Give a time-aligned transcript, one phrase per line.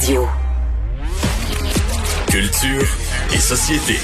[0.00, 0.26] Radio.
[2.30, 2.88] Culture
[3.34, 3.98] et société.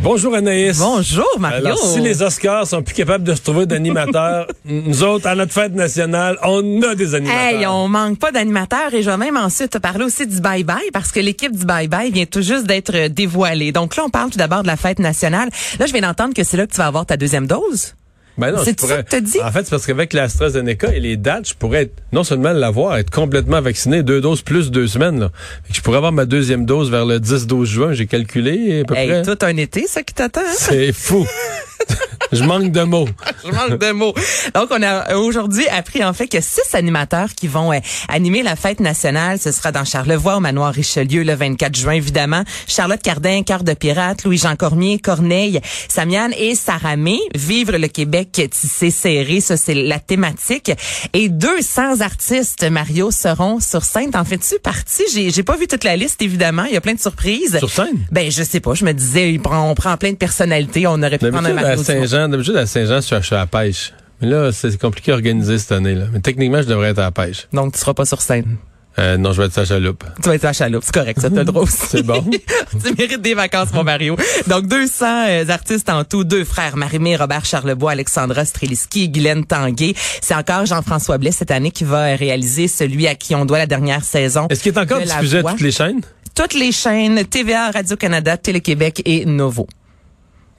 [0.00, 0.80] Bonjour Anaïs.
[0.80, 1.64] Bonjour Mario.
[1.64, 5.52] Alors, si les Oscars sont plus capables de se trouver d'animateurs, nous autres, à notre
[5.52, 7.40] fête nationale, on a des animateurs.
[7.40, 10.90] Hey, on manque pas d'animateurs et je vais même ensuite te parler aussi du bye-bye
[10.92, 13.70] parce que l'équipe du bye-bye vient tout juste d'être dévoilée.
[13.70, 15.50] Donc là, on parle tout d'abord de la fête nationale.
[15.78, 17.94] Là, je viens d'entendre que c'est là que tu vas avoir ta deuxième dose.
[18.38, 19.04] Ben non, C'est je pourrais...
[19.08, 19.38] ça dit?
[19.42, 22.96] En fait, c'est parce qu'avec l'AstraZeneca et les dates, je pourrais être, non seulement l'avoir,
[22.96, 25.20] être complètement vacciné, deux doses plus deux semaines.
[25.20, 25.30] Là.
[25.70, 27.92] Je pourrais avoir ma deuxième dose vers le 10-12 juin.
[27.92, 29.22] J'ai calculé à peu Hey, près.
[29.22, 30.40] tout un été, ça qui t'attend.
[30.40, 30.54] hein?
[30.56, 31.26] C'est fou.
[32.32, 33.08] je manque de mots.
[33.44, 34.14] Je manque de mots.
[34.54, 38.54] Donc, on a aujourd'hui appris en fait que six animateurs qui vont euh, animer la
[38.56, 39.38] fête nationale.
[39.40, 42.44] Ce sera dans Charlevoix, au manoir Richelieu, le 24 juin, évidemment.
[42.68, 47.18] Charlotte Cardin, Cœur de pirate, Louis-Jean Cormier, Corneille, Samiane et Saramé.
[47.34, 50.72] Vivre le Québec tissé serré, ça c'est la thématique.
[51.12, 54.10] Et 200 artistes, Mario, seront sur scène.
[54.14, 55.04] En fais-tu partie?
[55.12, 56.64] J'ai, j'ai pas vu toute la liste, évidemment.
[56.64, 57.58] Il y a plein de surprises.
[57.58, 57.98] Sur scène?
[58.10, 58.74] Ben, je sais pas.
[58.74, 60.86] Je me disais, on prend plein de personnalités.
[60.86, 63.38] On aurait pu prendre un Mario d'habitude, à Saint-Jean, je suis à- je suis à
[63.38, 63.92] la pêche.
[64.20, 65.94] Mais là, c'est compliqué à organiser cette année.
[65.94, 66.04] là.
[66.12, 67.48] Mais techniquement, je devrais être à la pêche.
[67.52, 68.56] Donc, tu seras pas sur scène.
[68.98, 70.04] Euh, non, je vais être à chaloupe.
[70.22, 71.78] Tu vas être à chaloupe, c'est correct, ça, t'as le droit aussi.
[71.88, 72.22] C'est bon.
[72.84, 74.16] tu mérites des vacances, mon Mario.
[74.48, 79.94] Donc, 200 euh, artistes en tout, deux frères, Marimé, Robert Charlebois, Alexandra Streliski, Guylaine Tanguay.
[80.20, 83.58] C'est encore Jean-François Blais cette année qui va euh, réaliser celui à qui on doit
[83.58, 84.48] la dernière saison.
[84.50, 86.00] Est-ce qu'il est encore diffusé à toutes les chaînes?
[86.34, 89.66] Toutes les chaînes, TVA, Radio-Canada, Télé-Québec et Novo.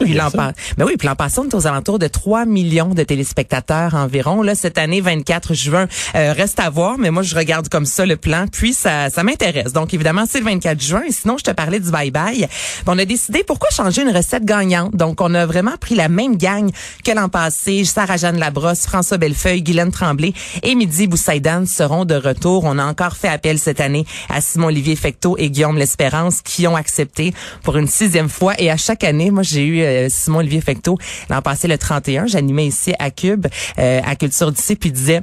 [0.00, 0.30] Puis l'an
[0.76, 4.42] ben oui, puis l'an passé, on est aux alentours de 3 millions de téléspectateurs environ.
[4.42, 8.06] Là, cette année, 24 juin, euh, reste à voir, mais moi, je regarde comme ça
[8.06, 9.72] le plan, puis ça, ça m'intéresse.
[9.72, 11.02] Donc, évidemment, c'est le 24 juin.
[11.08, 12.48] Et sinon, je te parlais du bye-bye.
[12.86, 14.94] On a décidé, pourquoi changer une recette gagnante?
[14.96, 16.70] Donc, on a vraiment pris la même gang
[17.04, 17.84] que l'an passé.
[17.84, 22.64] Sarah-Jeanne Labrosse, François Bellefeuille, Guylaine Tremblay et Midi Boussaïdan seront de retour.
[22.64, 26.76] On a encore fait appel cette année à Simon-Olivier Fecteau et Guillaume L'Espérance qui ont
[26.76, 28.54] accepté pour une sixième fois.
[28.58, 32.26] Et à chaque année, moi, j'ai eu euh, Simon-Olivier Fecteau l'an passé le 31.
[32.26, 33.46] J'animais ici à Cube,
[33.78, 35.22] euh, à Culture d'ici, puis disait,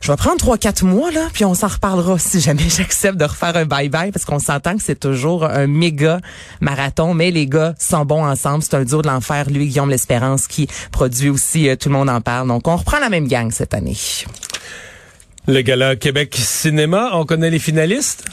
[0.00, 3.24] je vais prendre trois, quatre mois, là, puis on s'en reparlera si jamais j'accepte de
[3.24, 6.20] refaire un bye-bye, parce qu'on s'entend que c'est toujours un méga
[6.60, 8.62] marathon, mais les gars sont bons ensemble.
[8.62, 12.10] C'est un duo de l'enfer, lui, Guillaume L'Espérance, qui produit aussi euh, Tout le monde
[12.10, 12.48] en parle.
[12.48, 13.96] Donc, on reprend la même gang cette année.
[15.48, 18.24] Le gala Québec Cinéma, on connaît les finalistes?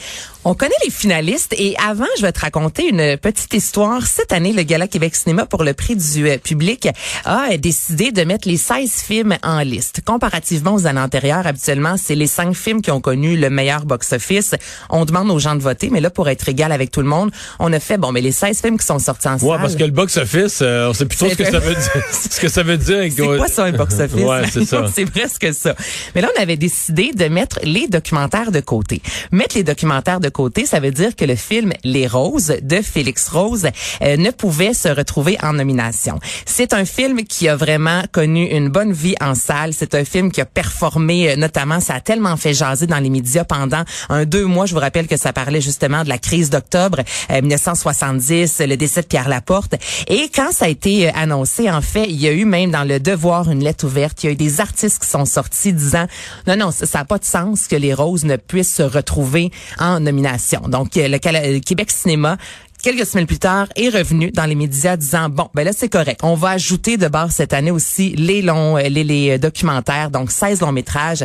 [0.42, 4.06] On connaît les finalistes et avant, je vais te raconter une petite histoire.
[4.06, 6.88] Cette année, le Gala Québec Cinéma pour le prix du euh, public
[7.26, 10.00] a euh, décidé de mettre les 16 films en liste.
[10.02, 14.54] Comparativement aux années antérieures, habituellement, c'est les 5 films qui ont connu le meilleur box-office.
[14.88, 17.30] On demande aux gens de voter, mais là, pour être égal avec tout le monde,
[17.58, 19.60] on a fait, bon, mais les 16 films qui sont sortis en Ouais, salle.
[19.60, 22.02] parce que le box-office, euh, on sait plus trop ce que ça veut dire.
[22.30, 23.12] ce que ça veut dire.
[23.14, 24.22] C'est quoi ça, un box-office?
[24.24, 24.86] Ouais, c'est ça.
[24.94, 25.74] c'est presque ça.
[26.14, 29.02] Mais là, on avait décidé de mettre les documentaires de côté.
[29.32, 33.28] Mettre les documentaires de côté, ça veut dire que le film Les Roses de Félix
[33.28, 33.68] Rose
[34.02, 36.18] euh, ne pouvait se retrouver en nomination.
[36.46, 39.72] C'est un film qui a vraiment connu une bonne vie en salle.
[39.72, 43.10] C'est un film qui a performé, euh, notamment, ça a tellement fait jaser dans les
[43.10, 44.66] médias pendant un deux mois.
[44.66, 49.02] Je vous rappelle que ça parlait justement de la crise d'octobre euh, 1970, le décès
[49.02, 49.74] de Pierre Laporte.
[50.08, 52.84] Et quand ça a été euh, annoncé, en fait, il y a eu même dans
[52.84, 54.22] le Devoir une lettre ouverte.
[54.22, 56.06] Il y a eu des artistes qui sont sortis disant
[56.46, 60.00] non, non, ça n'a pas de sens que les roses ne puissent se retrouver en
[60.00, 60.19] nomination.
[60.68, 61.18] Donc, euh, le,
[61.52, 62.36] le Québec Cinéma
[62.82, 66.20] quelques semaines plus tard, est revenu dans les médias disant bon, ben là c'est correct.
[66.22, 70.60] On va ajouter de base cette année aussi les longs, euh, les documentaires, donc 16
[70.60, 71.24] longs métrages,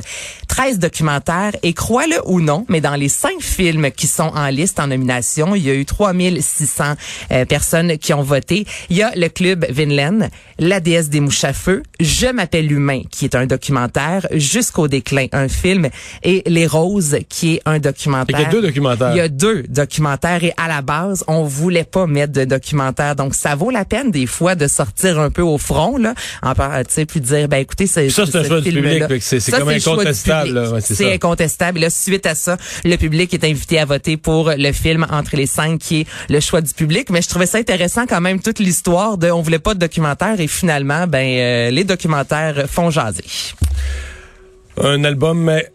[0.55, 1.51] 13 documentaires.
[1.63, 5.53] Et crois-le ou non, mais dans les cinq films qui sont en liste en nomination,
[5.53, 6.93] il y a eu 3600
[7.33, 8.65] euh, personnes qui ont voté.
[8.89, 13.01] Il y a le club Vinland, La déesse des mouches à feu, Je m'appelle humain,
[13.11, 15.89] qui est un documentaire, Jusqu'au déclin, un film,
[16.23, 18.39] et Les roses, qui est un documentaire.
[18.39, 19.11] Il y a deux documentaires.
[19.11, 23.17] Il y a deux documentaires et à la base, on voulait pas mettre de documentaire.
[23.17, 26.53] Donc, ça vaut la peine des fois de sortir un peu au front, là, en
[26.53, 29.03] tu sais, puis de dire, ben écoutez, c'est Ça, c'est un ce choix du public,
[29.19, 29.81] c'est- comme le
[30.44, 30.75] du incontestable.
[30.75, 31.77] Ouais, c'est incontestable.
[31.77, 35.35] Et là, suite à ça, le public est invité à voter pour le film Entre
[35.35, 37.09] les cinq, qui est le choix du public.
[37.09, 40.39] Mais je trouvais ça intéressant quand même toute l'histoire de, on voulait pas de documentaire
[40.39, 43.25] et finalement, ben, euh, les documentaires font jaser.
[44.81, 45.71] Un album, mais...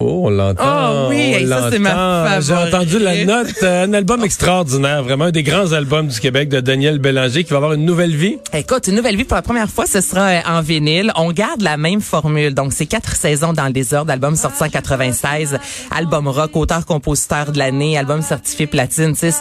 [0.00, 0.62] Oh, on l'entend.
[0.64, 2.40] Ah oui, hey, ça, c'est ma.
[2.40, 3.46] J'ai entendu la note.
[3.62, 7.50] euh, un album extraordinaire, vraiment un des grands albums du Québec de Daniel Bélanger qui
[7.50, 8.38] va avoir une nouvelle vie.
[8.52, 11.12] Écoute, une nouvelle vie pour la première fois, ce sera euh, en vinyle.
[11.16, 12.54] On garde la même formule.
[12.54, 15.58] Donc, c'est quatre saisons dans le désordre, album sorti en 96,
[15.96, 19.12] album rock, auteur-compositeur de l'année, album certifié platine.
[19.12, 19.34] Tu sais,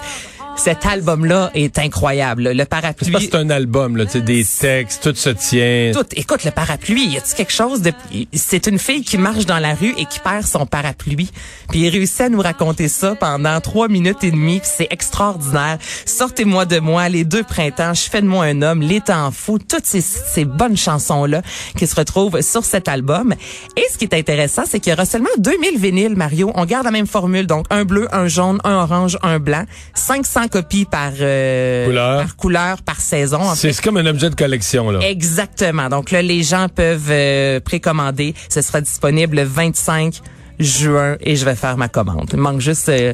[0.55, 2.51] Cet album-là est incroyable.
[2.53, 3.15] Le parapluie.
[3.19, 5.91] C'est un album, là, tu sais, des textes, tout se tient.
[5.93, 6.05] Tout.
[6.15, 7.91] Écoute, le parapluie, y a-t-il quelque chose de...
[8.33, 11.31] C'est une fille qui marche dans la rue et qui perd son parapluie.
[11.69, 14.59] Puis il réussit à nous raconter ça pendant trois minutes et demie.
[14.59, 15.79] Puis c'est extraordinaire.
[16.05, 19.59] Sortez-moi de moi, les deux printemps, je fais de moi un homme, les temps fous,
[19.59, 21.41] toutes ces, ces bonnes chansons-là
[21.77, 23.33] qui se retrouvent sur cet album.
[23.75, 26.51] Et ce qui est intéressant, c'est qu'il y aura seulement 2000 vinyles, Mario.
[26.55, 27.47] On garde la même formule.
[27.47, 29.65] Donc, un bleu, un jaune, un orange, un blanc.
[29.95, 32.21] 500 copies par, euh, Couleur.
[32.23, 33.41] par couleur, par saison.
[33.41, 33.73] en fait.
[33.73, 34.99] C'est comme un objet de collection, là.
[35.07, 35.89] Exactement.
[35.89, 38.33] Donc là, les gens peuvent euh, précommander.
[38.49, 40.19] Ce sera disponible le 25
[40.59, 42.29] juin et je vais faire ma commande.
[42.33, 43.13] Il manque juste euh,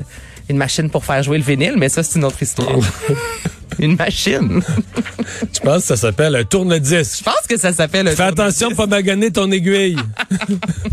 [0.50, 2.70] une machine pour faire jouer le vinyle, mais ça, c'est une autre histoire.
[3.80, 4.62] une machine.
[5.54, 7.24] Je pense que ça s'appelle un Je tourne-disque.
[7.24, 9.96] pense que ça s'appelle un Fais attention de pas maganer ton aiguille.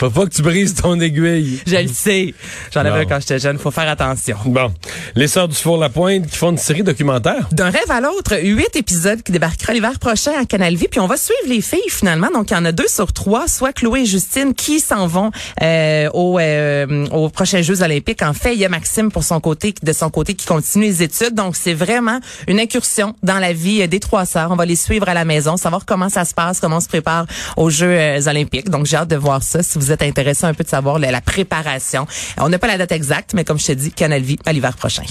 [0.00, 1.60] Faut pas que tu brises ton aiguille.
[1.66, 2.34] Je le sais.
[2.72, 3.58] J'en avais quand j'étais jeune.
[3.58, 4.38] Faut faire attention.
[4.46, 4.72] Bon.
[5.14, 7.50] Les Sœurs du Four La Pointe qui font une série documentaire.
[7.52, 10.88] D'un rêve à l'autre, huit épisodes qui débarquera l'hiver prochain à Canal Vie.
[10.90, 12.28] Puis on va suivre les filles finalement.
[12.32, 15.32] Donc il y en a deux sur trois, soit Chloé et Justine qui s'en vont
[15.62, 18.22] euh, au, euh, aux prochains Jeux Olympiques.
[18.22, 21.02] En fait, il y a Maxime pour son côté, de son côté, qui continue les
[21.02, 21.34] études.
[21.34, 24.50] Donc c'est vraiment une incursion dans la vie euh, des trois sœurs.
[24.50, 26.88] On va les suivre à la maison, savoir comment ça se passe, comment on se
[26.88, 27.26] prépare
[27.58, 28.70] aux Jeux euh, Olympiques.
[28.70, 29.62] Donc j'ai hâte de voir ça.
[29.62, 32.06] Si vous êtes intéressé un peu de savoir la, la préparation,
[32.38, 34.76] on n'a pas la date exacte, mais comme je te dis, Canal Vie à l'hiver
[34.76, 35.02] prochain.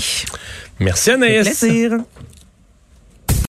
[0.79, 1.59] Merci Anaïs.
[1.59, 1.97] Plaisir.